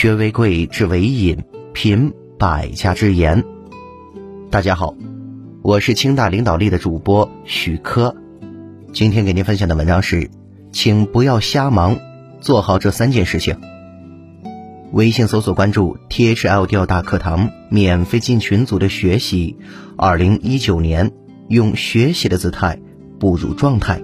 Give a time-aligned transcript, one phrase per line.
[0.00, 3.44] 学为贵，知为引，品百家之言。
[4.48, 4.94] 大家好，
[5.60, 8.14] 我是清大领导力的主播许科。
[8.92, 10.30] 今天给您分享的文章是，
[10.70, 11.98] 请不要瞎忙，
[12.40, 13.60] 做好这三件事情。
[14.92, 19.56] 微信搜索关注 T H L 调大课堂，免费进群组的学习。
[19.96, 21.10] 二零一九年，
[21.48, 22.78] 用学习的姿态
[23.18, 24.00] 步入状态。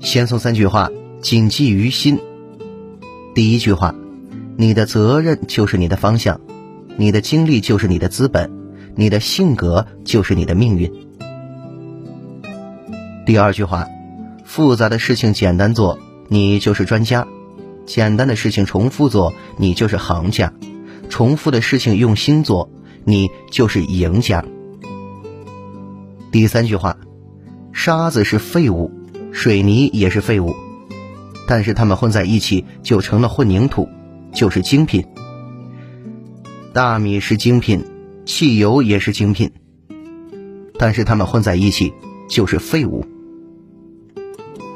[0.00, 0.90] 先送三句话，
[1.20, 2.18] 谨记于心。
[3.34, 3.94] 第一句话，
[4.56, 6.40] 你的责任就是你的方向，
[6.96, 8.50] 你的经历就是你的资本，
[8.94, 10.92] 你的性格就是你的命运。
[13.26, 13.86] 第二句话，
[14.44, 17.26] 复杂的事情简单做，你就是专家；
[17.84, 20.52] 简单的事情重复做，你就是行家；
[21.08, 22.70] 重复的事情用心做，
[23.04, 24.44] 你就是赢家。
[26.30, 26.96] 第三句话，
[27.72, 28.92] 沙子是废物。
[29.30, 30.56] 水泥也是废物，
[31.48, 33.88] 但是它们混在一起就成了混凝土，
[34.32, 35.04] 就是精品。
[36.74, 37.84] 大米是精品，
[38.26, 39.50] 汽油也是精品，
[40.78, 41.94] 但是它们混在一起
[42.28, 43.06] 就是废物。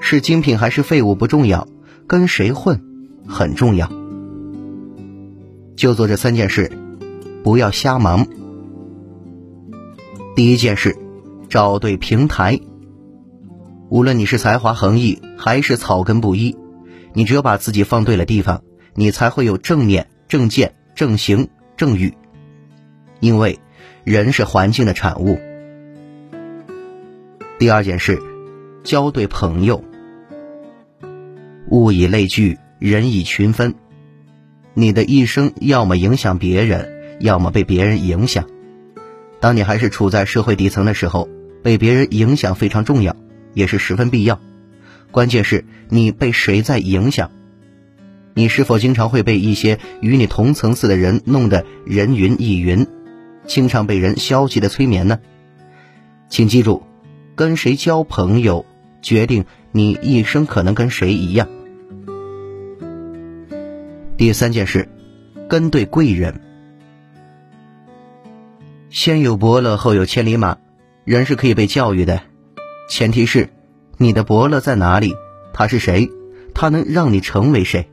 [0.00, 1.66] 是精品还是废物不重要，
[2.06, 2.80] 跟谁混
[3.26, 3.90] 很重要。
[5.74, 6.70] 就做这三件事，
[7.42, 8.28] 不要瞎忙。
[10.36, 10.96] 第一件事，
[11.48, 12.60] 找对平台。
[13.88, 16.56] 无论你是才华横溢还是草根不一，
[17.12, 18.62] 你只有把自己放对了地方，
[18.94, 22.14] 你才会有正念、正见、正行、正语。
[23.20, 23.58] 因为
[24.04, 25.38] 人是环境的产物。
[27.58, 28.18] 第二件事，
[28.82, 29.84] 交对朋友。
[31.68, 33.74] 物以类聚，人以群分。
[34.74, 38.46] 你的一生要么影响别人，要么被别人影响。
[39.40, 41.28] 当你还是处在社会底层的时候，
[41.62, 43.14] 被别人影响非常重要。
[43.52, 44.40] 也是十分必要，
[45.10, 47.30] 关键是你被谁在影响？
[48.34, 52.86] 你是否经常会被一些与你同层次的人弄得人云亦云，
[53.44, 55.18] 经常被人消极的催眠呢？
[56.28, 56.84] 请记住，
[57.34, 58.64] 跟谁交朋友，
[59.02, 61.48] 决定你一生可能跟谁一样。
[64.16, 64.88] 第三件事，
[65.48, 66.40] 跟对贵人。
[68.90, 70.58] 先有伯乐，后有千里马，
[71.04, 72.22] 人是可以被教育的。
[72.88, 73.48] 前提是，
[74.02, 75.14] 你的伯乐在哪里？
[75.52, 76.10] 他是谁？
[76.54, 77.90] 他能让你成为谁？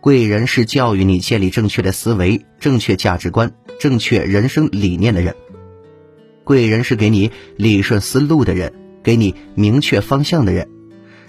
[0.00, 5.36] 贵人是教育你建立正确的思维、正确价值观、正确人生理念的人。
[6.42, 8.72] 贵人是给你理顺思路的人，
[9.04, 10.68] 给你明确方向的人，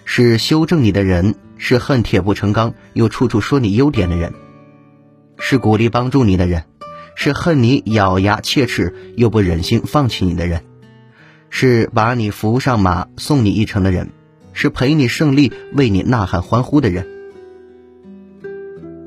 [0.03, 4.33] 是修正你的人，是恨铁不成钢又处处说你优点的人，
[5.37, 6.63] 是鼓励帮助你的人，
[7.13, 10.63] 是恨你咬牙切齿又不忍心放弃你的人。
[11.49, 14.09] 是把你扶上马送你一程的人，
[14.53, 17.07] 是陪你胜利为你呐喊欢呼的人。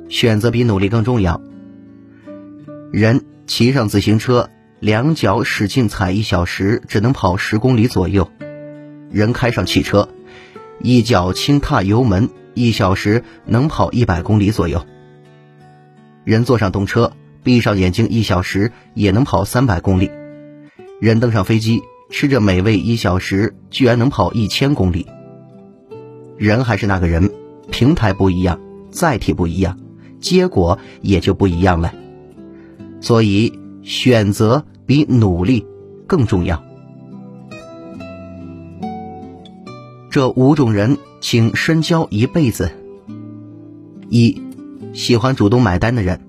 [0.08, 1.40] 选择比努力更重要。
[2.92, 8.24] 人骑上自行车，两脚使劲踩一小时，只能跑十公里左右；
[9.10, 10.08] 人开上汽车，
[10.80, 14.80] 一脚轻踏油门，一小时能跑一百公里左右；
[16.24, 20.10] 人坐上动车，闭上眼睛一小时也能跑三百公里；
[21.00, 21.80] 人登上飞机。
[22.12, 25.06] 吃着美味一小时，居然能跑一千公里。
[26.36, 27.32] 人还是那个人，
[27.70, 29.78] 平台不一样，载体不一样，
[30.20, 31.94] 结果也就不一样了。
[33.00, 35.66] 所以，选择比努力
[36.06, 36.62] 更重要。
[40.10, 42.70] 这五种人，请深交一辈子。
[44.10, 44.42] 一，
[44.92, 46.20] 喜欢主动买单的人，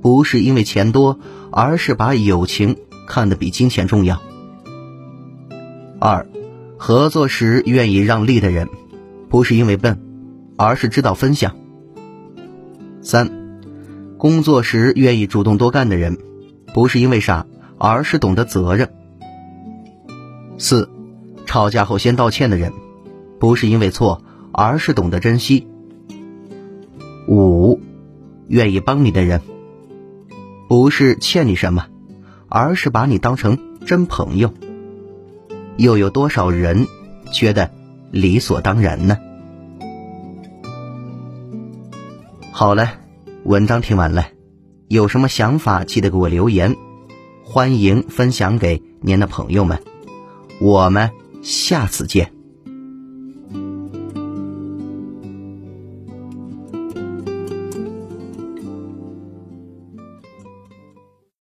[0.00, 4.22] 不是因为钱多，而是把友情看得比金钱重要。
[6.04, 6.26] 二，
[6.78, 8.68] 合作时愿意让利的人，
[9.28, 10.00] 不是因为笨，
[10.56, 11.54] 而是知道分享。
[13.02, 13.30] 三，
[14.18, 16.18] 工作时愿意主动多干的人，
[16.74, 17.46] 不是因为傻，
[17.78, 18.90] 而是懂得责任。
[20.58, 20.90] 四，
[21.46, 22.72] 吵架后先道歉的人，
[23.38, 25.68] 不是因为错，而是懂得珍惜。
[27.28, 27.80] 五，
[28.48, 29.40] 愿意帮你的人，
[30.68, 31.86] 不是欠你什么，
[32.48, 33.56] 而是把你当成
[33.86, 34.52] 真朋友。
[35.76, 36.86] 又有多少人
[37.32, 37.70] 觉得
[38.10, 39.18] 理所当然呢？
[42.52, 42.92] 好了，
[43.44, 44.26] 文章听完了，
[44.88, 46.76] 有什么想法记得给我留言，
[47.44, 49.82] 欢迎分享给您的朋友们，
[50.60, 51.10] 我们
[51.42, 52.41] 下次见。